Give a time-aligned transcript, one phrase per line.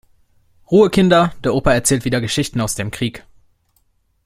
[0.71, 3.23] Ruhe Kinder, der Opa erzählt wieder Geschichten aus dem Krieg.